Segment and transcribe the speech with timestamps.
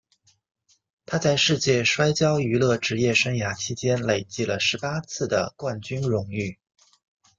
[1.05, 6.57] 他在世界摔角娱乐职业生涯期间累计了十八次的冠军荣誉。